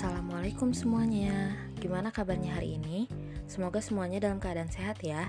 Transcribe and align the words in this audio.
Assalamualaikum 0.00 0.72
semuanya. 0.72 1.52
Gimana 1.76 2.08
kabarnya 2.08 2.56
hari 2.56 2.80
ini? 2.80 3.04
Semoga 3.44 3.84
semuanya 3.84 4.16
dalam 4.16 4.40
keadaan 4.40 4.72
sehat 4.72 4.96
ya. 5.04 5.28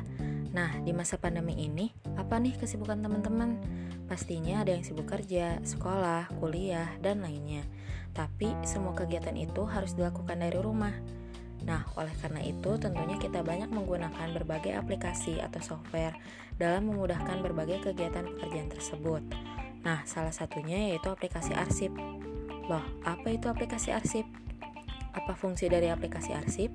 Nah, 0.56 0.72
di 0.88 0.96
masa 0.96 1.20
pandemi 1.20 1.60
ini, 1.60 1.92
apa 2.16 2.40
nih 2.40 2.56
kesibukan 2.56 3.04
teman-teman? 3.04 3.60
Pastinya 4.08 4.64
ada 4.64 4.72
yang 4.72 4.88
sibuk 4.88 5.12
kerja, 5.12 5.60
sekolah, 5.68 6.32
kuliah, 6.40 6.88
dan 7.04 7.20
lainnya. 7.20 7.68
Tapi 8.16 8.56
semua 8.64 8.96
kegiatan 8.96 9.36
itu 9.36 9.68
harus 9.68 9.92
dilakukan 9.92 10.40
dari 10.40 10.56
rumah. 10.56 10.96
Nah, 11.68 11.84
oleh 12.00 12.16
karena 12.24 12.40
itu, 12.40 12.72
tentunya 12.80 13.20
kita 13.20 13.44
banyak 13.44 13.68
menggunakan 13.68 14.32
berbagai 14.32 14.72
aplikasi 14.72 15.44
atau 15.44 15.60
software 15.60 16.16
dalam 16.56 16.88
memudahkan 16.88 17.44
berbagai 17.44 17.92
kegiatan 17.92 18.24
pekerjaan 18.24 18.72
tersebut. 18.72 19.20
Nah, 19.84 20.08
salah 20.08 20.32
satunya 20.32 20.96
yaitu 20.96 21.12
aplikasi 21.12 21.52
arsip. 21.60 21.92
Loh, 22.72 22.88
apa 23.04 23.36
itu 23.36 23.52
aplikasi 23.52 23.92
arsip? 23.92 24.24
Apa 25.12 25.36
fungsi 25.36 25.68
dari 25.68 25.92
aplikasi 25.92 26.32
arsip? 26.32 26.72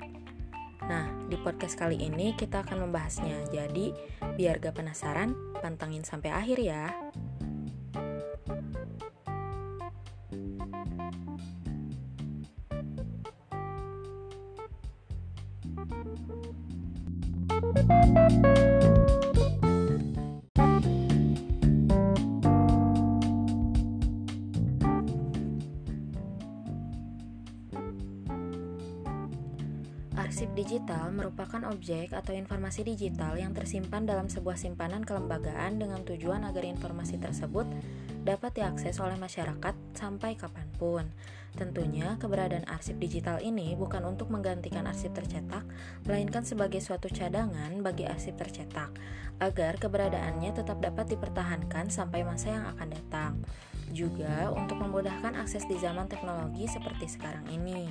Nah, 0.86 1.10
di 1.26 1.34
podcast 1.40 1.74
kali 1.74 1.98
ini 1.98 2.36
kita 2.38 2.62
akan 2.62 2.86
membahasnya. 2.86 3.48
Jadi, 3.50 3.90
biar 4.38 4.62
gak 4.62 4.78
penasaran, 4.78 5.34
pantangin 5.58 6.06
sampai 6.06 6.30
akhir 6.30 6.58
ya. 6.62 6.84
Arsip 30.16 30.48
digital 30.56 31.12
merupakan 31.12 31.60
objek 31.68 32.16
atau 32.16 32.32
informasi 32.32 32.88
digital 32.88 33.36
yang 33.36 33.52
tersimpan 33.52 34.08
dalam 34.08 34.32
sebuah 34.32 34.56
simpanan 34.56 35.04
kelembagaan 35.04 35.76
dengan 35.76 36.00
tujuan 36.08 36.40
agar 36.48 36.64
informasi 36.64 37.20
tersebut 37.20 37.68
dapat 38.24 38.56
diakses 38.56 38.96
oleh 38.96 39.20
masyarakat 39.20 39.76
sampai 39.92 40.40
kapan 40.40 40.66
pun. 40.80 41.04
Tentunya, 41.52 42.16
keberadaan 42.16 42.64
arsip 42.64 42.96
digital 42.96 43.44
ini 43.44 43.76
bukan 43.76 44.08
untuk 44.08 44.32
menggantikan 44.32 44.88
arsip 44.88 45.12
tercetak, 45.12 45.68
melainkan 46.08 46.44
sebagai 46.44 46.80
suatu 46.80 47.12
cadangan 47.12 47.76
bagi 47.84 48.08
arsip 48.08 48.40
tercetak, 48.40 48.96
agar 49.40 49.76
keberadaannya 49.76 50.52
tetap 50.52 50.80
dapat 50.80 51.12
dipertahankan 51.12 51.92
sampai 51.92 52.24
masa 52.24 52.56
yang 52.56 52.64
akan 52.72 52.88
datang. 52.88 53.32
Juga 53.92 54.48
untuk 54.52 54.80
memudahkan 54.80 55.36
akses 55.36 55.68
di 55.68 55.76
zaman 55.76 56.08
teknologi 56.08 56.64
seperti 56.68 57.08
sekarang 57.08 57.44
ini. 57.48 57.88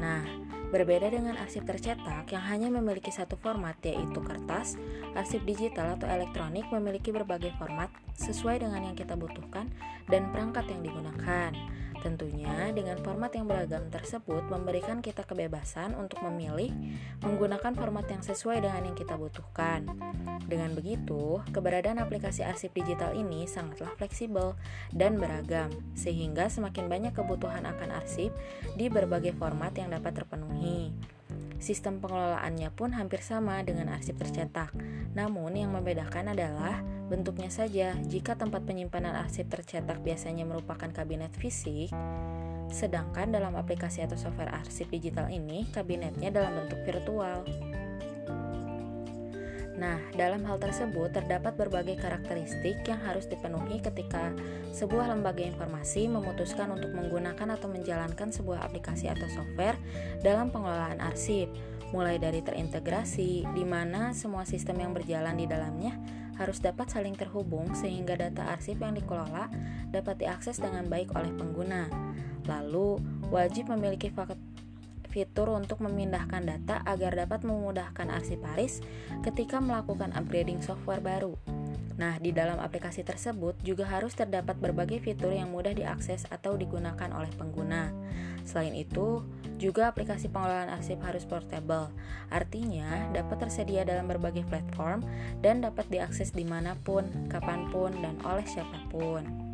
Nah, 0.00 0.47
berbeda 0.68 1.08
dengan 1.08 1.34
arsip 1.40 1.64
tercetak 1.64 2.28
yang 2.28 2.44
hanya 2.44 2.68
memiliki 2.68 3.08
satu 3.08 3.40
format 3.40 3.76
yaitu 3.80 4.20
kertas, 4.20 4.76
arsip 5.16 5.40
digital 5.48 5.96
atau 5.96 6.06
elektronik 6.08 6.68
memiliki 6.68 7.08
berbagai 7.08 7.56
format 7.56 7.88
sesuai 8.20 8.60
dengan 8.60 8.92
yang 8.92 8.96
kita 8.96 9.16
butuhkan 9.16 9.72
dan 10.12 10.28
perangkat 10.28 10.68
yang 10.68 10.84
digunakan. 10.84 11.52
Tentunya 11.98 12.70
dengan 12.70 12.98
format 13.02 13.34
yang 13.34 13.50
beragam 13.50 13.90
tersebut 13.90 14.46
memberikan 14.46 15.02
kita 15.02 15.26
kebebasan 15.26 15.98
untuk 15.98 16.22
memilih 16.22 16.70
menggunakan 17.22 17.74
format 17.74 18.06
yang 18.06 18.22
sesuai 18.22 18.62
dengan 18.62 18.86
yang 18.86 18.96
kita 18.96 19.18
butuhkan. 19.18 19.86
Dengan 20.46 20.72
begitu, 20.72 21.42
keberadaan 21.50 21.98
aplikasi 22.00 22.46
arsip 22.46 22.72
digital 22.72 23.12
ini 23.12 23.44
sangatlah 23.50 23.92
fleksibel 23.98 24.54
dan 24.94 25.18
beragam 25.18 25.68
sehingga 25.98 26.46
semakin 26.46 26.86
banyak 26.86 27.12
kebutuhan 27.12 27.66
akan 27.66 27.98
arsip 27.98 28.30
di 28.78 28.86
berbagai 28.86 29.34
format 29.36 29.74
yang 29.74 29.90
dapat 29.92 30.22
terpenuhi. 30.22 30.94
Sistem 31.58 31.98
pengelolaannya 31.98 32.70
pun 32.70 32.94
hampir 32.94 33.18
sama 33.18 33.60
dengan 33.66 33.90
arsip 33.90 34.14
tercetak. 34.14 34.70
Namun 35.18 35.58
yang 35.58 35.74
membedakan 35.74 36.30
adalah 36.30 36.78
bentuknya 37.08 37.48
saja. 37.48 37.96
Jika 38.06 38.36
tempat 38.36 38.62
penyimpanan 38.68 39.16
arsip 39.16 39.48
tercetak 39.48 40.04
biasanya 40.04 40.44
merupakan 40.44 40.88
kabinet 40.92 41.32
fisik, 41.34 41.90
sedangkan 42.68 43.32
dalam 43.32 43.56
aplikasi 43.56 44.04
atau 44.04 44.20
software 44.20 44.52
arsip 44.52 44.92
digital 44.92 45.32
ini 45.32 45.64
kabinetnya 45.72 46.28
dalam 46.28 46.64
bentuk 46.64 46.80
virtual. 46.84 47.42
Nah, 49.78 50.02
dalam 50.18 50.42
hal 50.42 50.58
tersebut 50.58 51.14
terdapat 51.14 51.54
berbagai 51.54 52.02
karakteristik 52.02 52.82
yang 52.82 52.98
harus 52.98 53.30
dipenuhi 53.30 53.78
ketika 53.78 54.34
sebuah 54.74 55.14
lembaga 55.14 55.46
informasi 55.46 56.10
memutuskan 56.10 56.74
untuk 56.74 56.90
menggunakan 56.98 57.54
atau 57.54 57.70
menjalankan 57.70 58.34
sebuah 58.34 58.66
aplikasi 58.66 59.06
atau 59.06 59.30
software 59.30 59.78
dalam 60.18 60.50
pengelolaan 60.50 60.98
arsip, 60.98 61.46
mulai 61.94 62.18
dari 62.18 62.42
terintegrasi, 62.42 63.46
di 63.54 63.64
mana 63.64 64.10
semua 64.18 64.42
sistem 64.42 64.82
yang 64.82 64.90
berjalan 64.90 65.38
di 65.38 65.46
dalamnya 65.46 65.94
harus 66.38 66.62
dapat 66.62 66.88
saling 66.88 67.18
terhubung 67.18 67.74
sehingga 67.74 68.14
data 68.14 68.54
arsip 68.54 68.78
yang 68.78 68.94
dikelola 68.94 69.50
dapat 69.90 70.22
diakses 70.22 70.62
dengan 70.62 70.86
baik 70.86 71.12
oleh 71.18 71.34
pengguna. 71.34 71.90
Lalu, 72.46 73.02
wajib 73.28 73.68
memiliki 73.74 74.08
fitur 75.10 75.50
untuk 75.52 75.82
memindahkan 75.82 76.46
data 76.46 76.80
agar 76.86 77.18
dapat 77.18 77.42
memudahkan 77.42 78.08
arsiparis 78.08 78.80
ketika 79.26 79.58
melakukan 79.58 80.14
upgrading 80.14 80.62
software 80.62 81.02
baru. 81.02 81.34
Nah, 81.98 82.14
di 82.22 82.30
dalam 82.30 82.62
aplikasi 82.62 83.02
tersebut 83.02 83.58
juga 83.66 83.82
harus 83.82 84.14
terdapat 84.14 84.54
berbagai 84.62 85.02
fitur 85.02 85.34
yang 85.34 85.50
mudah 85.50 85.74
diakses 85.74 86.30
atau 86.30 86.54
digunakan 86.54 87.10
oleh 87.10 87.32
pengguna. 87.34 87.90
Selain 88.46 88.70
itu, 88.78 89.26
juga 89.58 89.90
aplikasi 89.90 90.30
pengelolaan 90.30 90.70
arsip 90.70 91.02
harus 91.02 91.26
portable, 91.26 91.90
artinya 92.30 93.10
dapat 93.10 93.42
tersedia 93.42 93.82
dalam 93.82 94.06
berbagai 94.06 94.46
platform 94.46 95.02
dan 95.42 95.60
dapat 95.60 95.90
diakses 95.90 96.30
di 96.30 96.46
mana 96.46 96.78
pun, 96.86 97.04
kapan 97.26 97.66
pun, 97.74 97.90
dan 97.98 98.16
oleh 98.22 98.46
siapa 98.46 98.78
pun. 98.88 99.47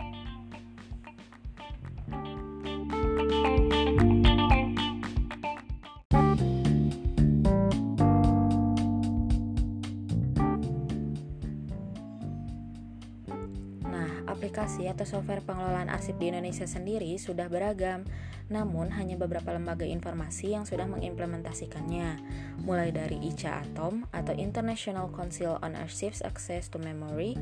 Aplikasi 14.65 14.89
atau 14.89 15.05
software 15.05 15.45
pengelolaan 15.45 15.93
arsip 15.93 16.17
di 16.17 16.33
Indonesia 16.33 16.65
sendiri 16.65 17.21
sudah 17.21 17.53
beragam, 17.53 18.01
namun 18.49 18.93
hanya 18.97 19.17
beberapa 19.17 19.53
lembaga 19.53 19.85
informasi 19.85 20.57
yang 20.57 20.65
sudah 20.65 20.89
mengimplementasikannya, 20.89 22.21
mulai 22.65 22.89
dari 22.89 23.21
ICA 23.29 23.61
Atom 23.61 24.09
atau 24.09 24.33
International 24.33 25.13
Council 25.13 25.61
on 25.61 25.77
Archives 25.77 26.25
Access 26.25 26.73
to 26.73 26.81
Memory, 26.81 27.37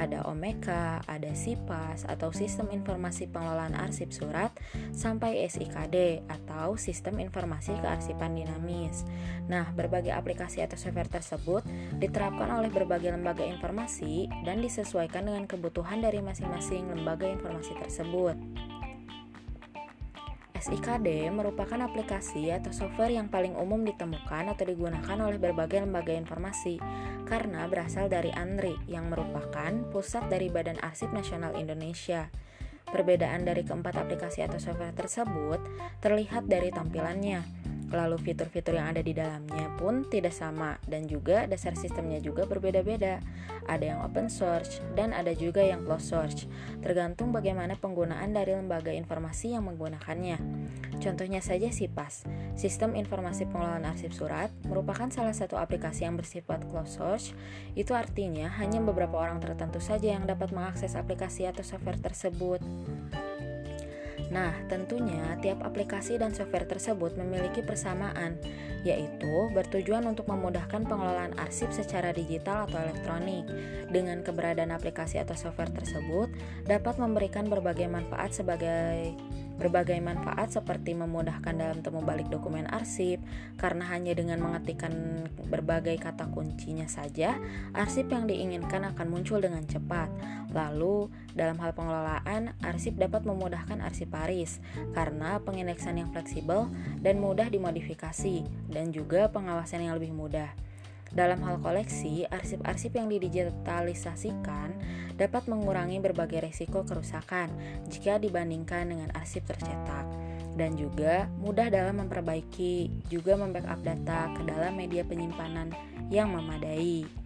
ada 0.00 0.24
OMECA, 0.24 1.04
ada 1.04 1.32
SIPAS 1.36 2.08
atau 2.08 2.32
Sistem 2.32 2.72
Informasi 2.72 3.28
Pengelolaan 3.28 3.76
Arsip 3.76 4.08
Surat, 4.12 4.52
sampai 4.96 5.44
SIKD 5.44 6.24
atau 6.28 6.80
Sistem 6.80 7.20
Informasi 7.20 7.76
Kearsipan 7.84 8.32
Dinamis. 8.32 9.04
Nah, 9.48 9.68
berbagai 9.76 10.16
aplikasi 10.16 10.64
atau 10.64 10.80
software 10.80 11.12
tersebut 11.12 11.64
diterapkan 12.00 12.48
oleh 12.48 12.72
berbagai 12.72 13.12
lembaga 13.12 13.44
informasi 13.44 14.28
dan 14.48 14.64
disesuaikan 14.64 15.28
dengan 15.28 15.44
kebutuhan 15.44 16.00
dari 16.00 16.24
masing 16.24 16.48
masing-masing 16.62 16.94
lembaga 16.94 17.26
informasi 17.26 17.74
tersebut. 17.74 18.38
SIKD 20.62 21.26
merupakan 21.34 21.74
aplikasi 21.74 22.54
atau 22.54 22.70
software 22.70 23.10
yang 23.10 23.26
paling 23.26 23.58
umum 23.58 23.82
ditemukan 23.82 24.54
atau 24.54 24.62
digunakan 24.62 25.18
oleh 25.26 25.42
berbagai 25.42 25.82
lembaga 25.82 26.14
informasi 26.14 26.78
karena 27.26 27.66
berasal 27.66 28.06
dari 28.06 28.30
ANRI 28.30 28.78
yang 28.86 29.10
merupakan 29.10 29.74
pusat 29.90 30.30
dari 30.30 30.54
Badan 30.54 30.78
Arsip 30.86 31.10
Nasional 31.10 31.58
Indonesia. 31.58 32.30
Perbedaan 32.86 33.42
dari 33.42 33.66
keempat 33.66 33.98
aplikasi 33.98 34.46
atau 34.46 34.62
software 34.62 34.94
tersebut 34.94 35.58
terlihat 35.98 36.46
dari 36.46 36.70
tampilannya 36.70 37.42
Lalu 37.92 38.16
fitur-fitur 38.24 38.80
yang 38.80 38.96
ada 38.96 39.04
di 39.04 39.12
dalamnya 39.12 39.68
pun 39.76 40.08
tidak 40.08 40.32
sama 40.32 40.80
dan 40.88 41.04
juga 41.04 41.44
dasar 41.44 41.76
sistemnya 41.76 42.18
juga 42.24 42.48
berbeda-beda. 42.48 43.20
Ada 43.68 43.84
yang 43.94 44.00
open 44.02 44.32
source 44.32 44.80
dan 44.96 45.12
ada 45.12 45.36
juga 45.36 45.60
yang 45.60 45.84
closed 45.84 46.08
source, 46.08 46.48
tergantung 46.80 47.30
bagaimana 47.30 47.76
penggunaan 47.76 48.32
dari 48.32 48.56
lembaga 48.56 48.90
informasi 48.90 49.54
yang 49.54 49.68
menggunakannya. 49.68 50.40
Contohnya 50.98 51.44
saja 51.44 51.68
SIPAS, 51.68 52.24
Sistem 52.56 52.96
Informasi 52.96 53.44
Pengelolaan 53.46 53.86
Arsip 53.86 54.14
Surat, 54.16 54.48
merupakan 54.64 55.10
salah 55.12 55.36
satu 55.36 55.60
aplikasi 55.60 56.08
yang 56.08 56.16
bersifat 56.16 56.64
closed 56.72 56.96
source. 56.96 57.26
Itu 57.76 57.92
artinya 57.92 58.48
hanya 58.56 58.80
beberapa 58.80 59.20
orang 59.20 59.42
tertentu 59.42 59.82
saja 59.82 60.16
yang 60.16 60.24
dapat 60.24 60.54
mengakses 60.54 60.96
aplikasi 60.96 61.44
atau 61.44 61.60
software 61.60 62.00
tersebut. 62.00 62.62
Nah, 64.32 64.56
tentunya 64.64 65.36
tiap 65.44 65.60
aplikasi 65.60 66.16
dan 66.16 66.32
software 66.32 66.64
tersebut 66.64 67.20
memiliki 67.20 67.60
persamaan, 67.60 68.40
yaitu 68.80 69.52
bertujuan 69.52 70.08
untuk 70.08 70.24
memudahkan 70.24 70.88
pengelolaan 70.88 71.36
arsip 71.36 71.68
secara 71.68 72.16
digital 72.16 72.64
atau 72.64 72.80
elektronik. 72.80 73.44
Dengan 73.92 74.24
keberadaan 74.24 74.72
aplikasi 74.72 75.20
atau 75.20 75.36
software 75.36 75.70
tersebut 75.76 76.32
dapat 76.64 76.96
memberikan 76.96 77.52
berbagai 77.52 77.92
manfaat 77.92 78.32
sebagai 78.32 79.12
Berbagai 79.62 79.94
manfaat 80.02 80.50
seperti 80.50 80.90
memudahkan 80.98 81.54
dalam 81.54 81.86
temu 81.86 82.02
balik 82.02 82.26
dokumen 82.26 82.66
arsip, 82.66 83.22
karena 83.54 83.86
hanya 83.94 84.10
dengan 84.10 84.42
mengetikkan 84.42 84.90
berbagai 85.46 86.02
kata 86.02 86.26
kuncinya 86.34 86.90
saja, 86.90 87.38
arsip 87.70 88.10
yang 88.10 88.26
diinginkan 88.26 88.82
akan 88.90 89.06
muncul 89.06 89.38
dengan 89.38 89.62
cepat. 89.62 90.10
Lalu, 90.50 91.14
dalam 91.38 91.62
hal 91.62 91.78
pengelolaan, 91.78 92.58
arsip 92.66 92.98
dapat 92.98 93.22
memudahkan 93.22 93.78
arsiparis 93.78 94.58
karena 94.98 95.38
pengindeksan 95.38 95.94
yang 95.94 96.10
fleksibel 96.10 96.66
dan 96.98 97.22
mudah 97.22 97.46
dimodifikasi, 97.46 98.42
dan 98.66 98.90
juga 98.90 99.30
pengawasan 99.30 99.86
yang 99.86 99.94
lebih 99.94 100.10
mudah. 100.10 100.50
Dalam 101.12 101.44
hal 101.44 101.60
koleksi, 101.60 102.24
arsip-arsip 102.24 102.96
yang 102.96 103.06
didigitalisasikan 103.12 104.74
dapat 105.22 105.46
mengurangi 105.46 106.02
berbagai 106.02 106.42
risiko 106.42 106.82
kerusakan 106.82 107.46
jika 107.86 108.18
dibandingkan 108.18 108.90
dengan 108.90 109.08
arsip 109.14 109.46
tercetak 109.46 110.04
dan 110.58 110.76
juga 110.76 111.30
mudah 111.40 111.70
dalam 111.72 112.02
memperbaiki 112.04 113.06
juga 113.08 113.38
membackup 113.38 113.80
data 113.80 114.34
ke 114.36 114.42
dalam 114.44 114.76
media 114.76 115.06
penyimpanan 115.06 115.72
yang 116.12 116.28
memadai. 116.28 117.21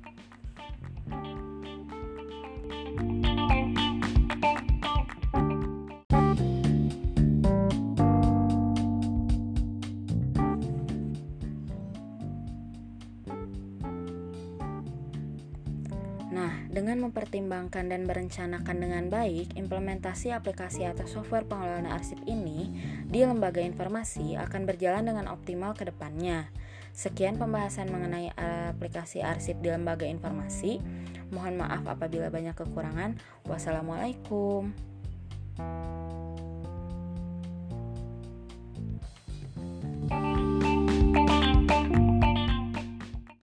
Dengan 16.77 17.09
mempertimbangkan 17.09 17.89
dan 17.89 18.05
merencanakan 18.05 18.77
dengan 18.77 19.09
baik, 19.09 19.57
implementasi 19.57 20.29
aplikasi 20.37 20.85
atau 20.85 21.09
software 21.09 21.49
pengelolaan 21.49 21.89
arsip 21.89 22.21
ini 22.29 22.69
di 23.09 23.25
lembaga 23.25 23.65
informasi 23.65 24.37
akan 24.37 24.69
berjalan 24.69 25.09
dengan 25.09 25.33
optimal 25.33 25.73
ke 25.73 25.89
depannya. 25.89 26.53
Sekian 26.93 27.41
pembahasan 27.41 27.89
mengenai 27.89 28.29
aplikasi 28.37 29.25
arsip 29.25 29.57
di 29.65 29.73
lembaga 29.73 30.05
informasi. 30.05 30.85
Mohon 31.33 31.65
maaf 31.65 31.89
apabila 31.89 32.29
banyak 32.29 32.53
kekurangan. 32.53 33.17
Wassalamualaikum. 33.49 34.77